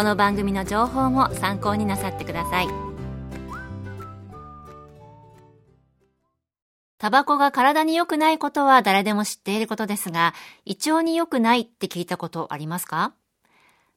[0.00, 2.68] この番組の情報も参考になさってください。
[6.96, 10.32] タバコが体に良くないことは誰でも知っていることですが、
[10.64, 13.12] 胃腸に良くないって聞いたことありますか？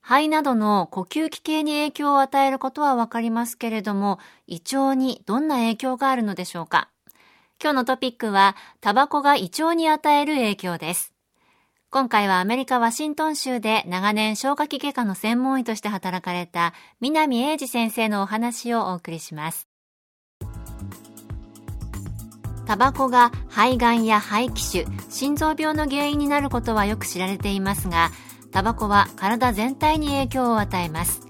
[0.02, 6.90] 肺などの呼吸器系に影響を与えることはわかりますけれども、胃腸にどんな影響があるのでしょうか？
[7.62, 11.13] 今日のトピックは、タバコが胃腸に与える影響です。
[11.94, 19.68] 今回はアメリカ・ワシントン州で長年消化器外科の専門医として働かれた南英二先生のお話をお送りします。
[22.66, 28.10] タバコが肺がんや肺気腫、心臓病の原因になることはよく知られていますが、
[28.52, 31.22] タバコは体全体に影響を与えます。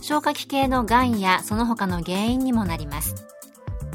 [0.00, 3.14] 消化器系のがんやその他の原因にもなります。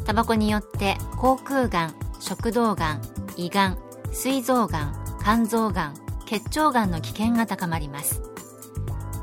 [0.06, 3.02] タバコによって口腔がん、食道がん、
[3.36, 3.78] 胃がん、
[4.14, 5.94] 膵臓がん、肝臓がん、
[6.26, 8.22] 結腸がんの危険が高まります。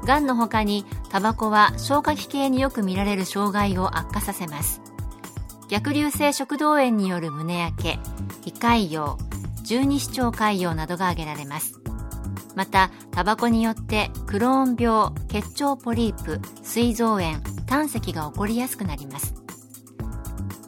[0.05, 4.81] がんの他にタバコは消化器系によく見られる障害を悪化させます。
[5.69, 7.99] 逆流性食道炎による胸焼け
[8.45, 9.17] 胃潰瘍
[9.65, 11.81] 十二指腸潰瘍などが挙げられます
[12.55, 19.35] またタバコによってクローン病結腸ポリープ膵臓炎胆石が起こりやすくなります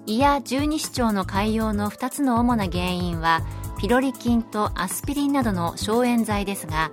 [0.06, 3.43] 胃や十二指腸の潰瘍の2つの主な原因は
[3.78, 6.91] ピロリ菌とアスピリンなどの消炎剤ですが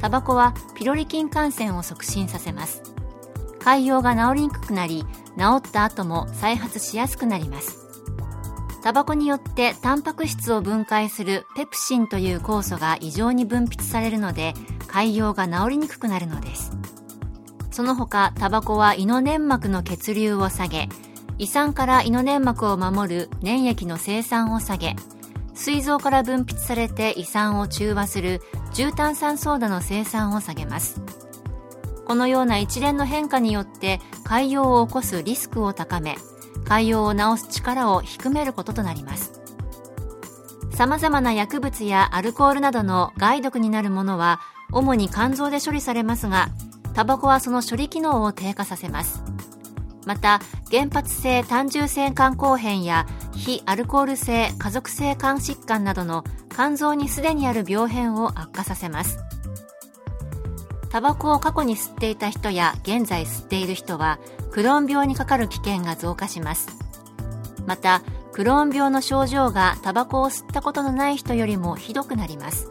[0.00, 2.82] タバコはピロリ菌感染を促進させます。
[3.58, 5.04] 潰瘍が治りにくくなり
[5.36, 7.86] 治った後も再発しやすくなります。
[8.82, 14.54] タバコによってタンパク質を分解するペプシンという酵素が異常に分泌されるので
[14.86, 16.70] 潰瘍が治りにくくなるのです。
[17.72, 20.88] その他タバコは胃の粘膜の血流を下げ
[21.38, 24.96] 胃酸から胃の粘膜を守る粘液の生産を下げ
[25.58, 28.40] 膵臓から分泌されて胃酸を中和する
[28.72, 31.02] 重炭酸ソーダの生産を下げます。
[32.06, 36.16] このような一連の変化によって潰瘍を起こすリスクを高め
[36.64, 39.32] 潰瘍を治す力を低めることとなります。
[40.72, 46.50] 様々な薬物やアルコールなどの害毒になるものは主に肝臓で処理されますが
[46.94, 49.24] タバコはその処理機能を低下させます。
[50.08, 59.18] また原発性単純性肝硬変や非アルコール性家族性肝疾患などの肝臓にすでにある病変を悪化させます。
[60.88, 64.18] タバコを過去に吸っていた人や現在吸っている人は
[64.50, 66.68] クローン病にかかる危険が増加します。
[67.66, 68.00] また
[68.32, 72.70] クローン病の症状がタバコを吸ったことのない人よりもひどくなります。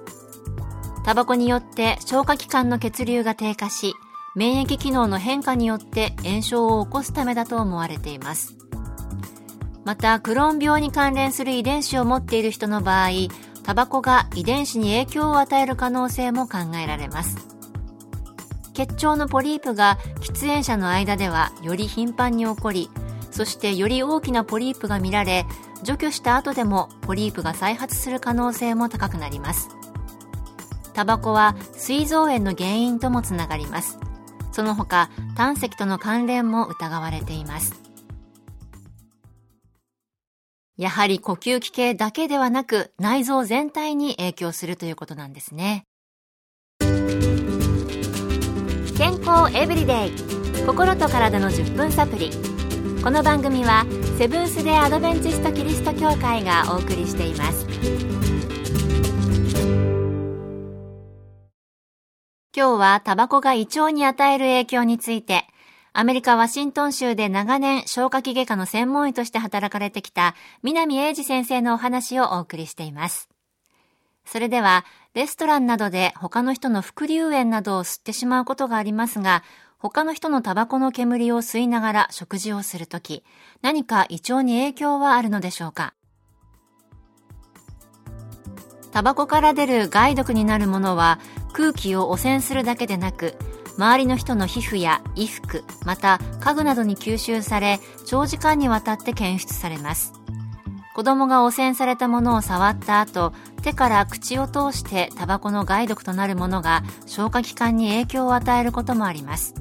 [1.05, 3.93] タバコによって消化器官の血流が低下し
[4.37, 8.55] 免疫機能の変化によって炎症を起こすためだと思われています。
[9.83, 13.09] またクローン病に関連する遺伝子を持っている人の場合
[13.63, 17.47] タバコが遺伝子に影響を与える可能性も考えられます。
[18.75, 22.91] 血腸のポリープが喫煙者の間ではより頻繁に起こり
[23.31, 25.47] そしてより大きなポリープが見られ
[25.81, 29.69] 除去した後でもポリープが再発する可能性も高くなります。
[30.93, 33.97] タバコは膵臓炎の原因ともつながります。
[34.57, 37.79] その他胆石との関連も疑われています。
[40.77, 45.83] やはり呼吸器系だけではなく内臓全体に影響するということなんですね。
[48.97, 50.11] 健康エブリデイ
[50.65, 52.31] 心と体の10分サプリ。
[53.03, 53.85] この番組は
[54.17, 58.16] セブンス・デ・アドベンチスト・キリスト教会がお送りしています。
[62.55, 65.45] 今日はタバコが胃腸に与える影響について
[65.93, 73.29] アメリカ・ワシントン州で長年消化器外科の専門医として働かれてきた南英二先生のお話をお送りしています。
[74.25, 79.43] それではレストランなどで他の人の副流煙などを吸ってしまうことがありますが、
[79.77, 83.23] 他の人のタバコの煙を吸いながら食事をするとき、
[83.61, 85.93] 何か胃腸に影響はあるのでしょうか？
[88.91, 91.19] タバコから出る害毒になるものは
[91.53, 93.35] 空気を汚染するだけでなく、
[93.77, 100.13] 周りの人の皮膚や衣服、また家具などに吸収され、長時間にわたって検出されます。
[100.95, 109.53] 子供が汚染されたものを触った後、手から口を通してタバコの害毒となるものが消化器官に影響を与えることもあります。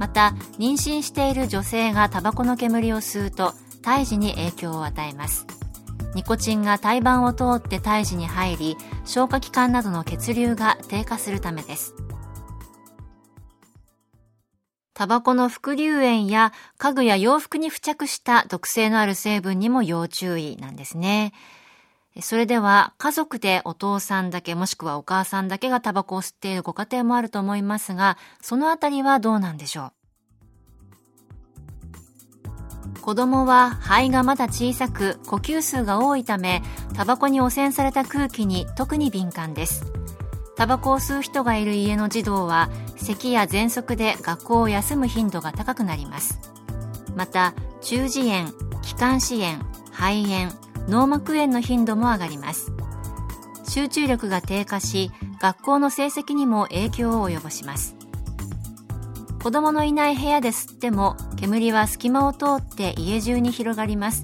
[0.00, 5.46] また、妊娠している女性がタバコの煙を吸うと胎児に影響を与えます。
[6.14, 11.94] ニコチンが胎盤を通って胎児に入り、消化器官などの血流が低下するためです。
[14.94, 21.32] タバコの副流煙や家具や洋服に付着した毒性のある成分にも要注意なんですね。
[22.20, 29.92] それでは家族でお父さんだけもしくはお母さんだけがタバコを吸っているご家庭もあると思いますが、そのあたりはどうなんでしょう？
[33.00, 36.62] 子供は肺がまだ小さく呼吸数が多いため、
[36.94, 39.92] タバコに汚染された空気に特に敏感です。
[40.54, 46.38] タバコを吸う人がいる家の児童は咳や喘息で学校を休む頻度が高くなります。
[47.16, 48.52] また中耳炎
[48.82, 50.52] 気管支炎肺炎
[50.88, 52.72] 脳膜炎の頻度も上がります。
[53.68, 55.10] 集中力が低下し
[55.40, 57.96] 学校の成績にも影響を及ぼします。
[59.42, 64.22] 子供のいない部屋で吸っても煙は隙間を通って家中に広がります。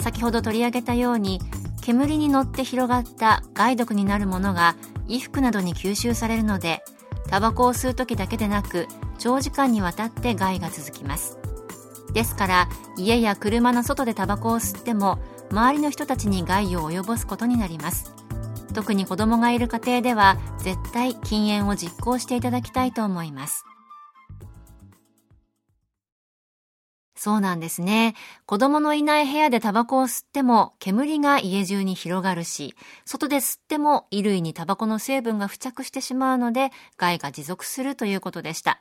[0.00, 1.40] 先ほど取り上げたように
[1.80, 4.74] 煙に乗って広がった害毒になるものが
[5.06, 6.82] 衣服などに吸収されるので
[7.28, 11.38] タバコを吸う時だけでなく長時間にわたって害が続きます。
[12.12, 15.20] ですから家や車の外でタバコを吸っても
[15.52, 18.12] 周りの人たちに害を及ぼすことになります。
[18.74, 23.66] 特に子供がいる家庭では絶対禁煙を実行していただきたいと思います。
[27.22, 28.16] そうなんですね。
[28.46, 32.74] 子供のいない部屋でタバコを吸っても煙が家中に広がるし、
[33.04, 38.80] 外で吸っても衣類にタバコの成分が付着してしまうので害が持続するということでした。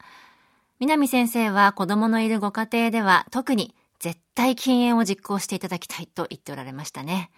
[0.79, 7.29] 南先生は子供のいるご家庭では特に絶対禁煙を実行していただきたいと言っておられましたね。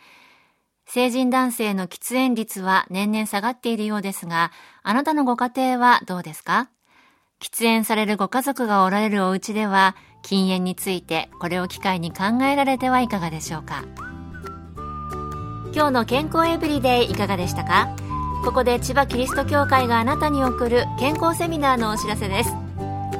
[0.86, 4.54] 成人男性の喫煙率は年々下がっているようですが、
[4.84, 6.70] あなたのご家庭はどうですか？
[7.42, 13.84] 喫煙されるご家族がおられるお家では、禁煙についてこれを機会に考えられてはいかがでしょうか。
[15.76, 17.96] 今日の健康エブリデイいかがでしたか？
[18.46, 22.54] ここで千葉キリスト教会があなたに送る健康セミナーのお知らせです。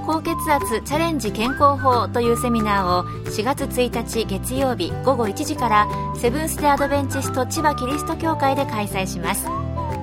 [0.06, 9.46] 高血圧チャレンジ健康法というセミナーを4月1日月曜日午後1時からセブンス・デ・アドベンチスト千葉キリスト教会で開催します。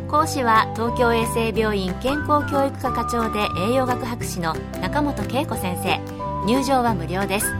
[0.08, 6.00] 講師は東京衛生病院健康教育科課長で栄養学博士の中本恵子先生。
[6.46, 7.54] 入場は無料です。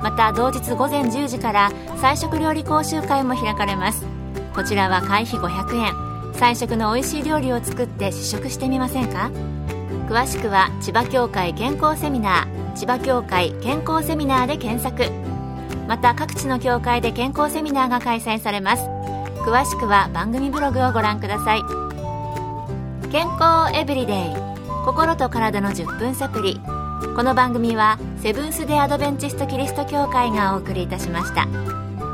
[0.00, 4.04] また同日午前10時から菜食料理講習会も開かれます。
[4.54, 5.94] こちらは会費500円。
[6.34, 9.30] 菜食の美味しい料理を作って試食してみませんか？
[10.08, 15.10] 詳しくは千葉協会健康セミナー千葉協会健康セミナーで検索。
[15.86, 18.84] また各地の協会で健康セミナーが開催されます。
[19.44, 21.62] 詳しくは番組ブログをご覧ください。
[23.10, 24.16] 健康エブリデイ。
[24.84, 26.60] 心と体の10分サプリ
[27.14, 31.46] この番組はセブンス・デ・アドベンチスト・キリスト教会がお送りいたしました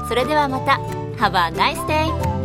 [0.08, 0.80] それではまた
[1.24, 2.37] Have a nice day!